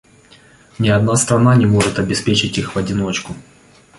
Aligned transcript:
Ни 0.79 0.89
одна 0.89 1.15
страна 1.15 1.55
не 1.55 1.67
может 1.67 1.99
обеспечить 1.99 2.57
их 2.57 2.73
в 2.73 2.77
одиночку. 2.79 3.35